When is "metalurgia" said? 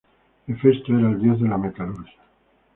1.59-2.23